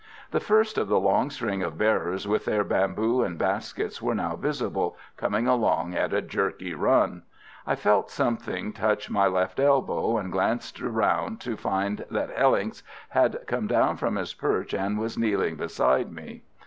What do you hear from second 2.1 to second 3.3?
with their bamboo